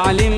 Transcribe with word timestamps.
العليم 0.00 0.29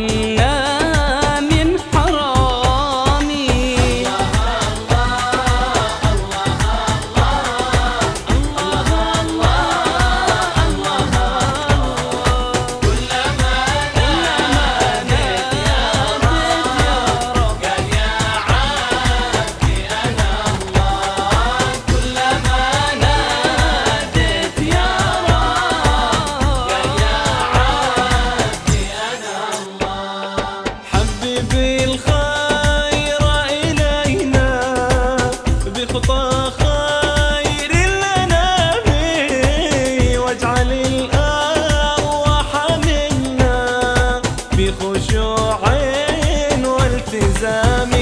i 47.52 47.64
Miami. 47.64 48.01